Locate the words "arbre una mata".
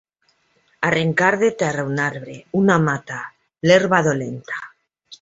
2.07-3.21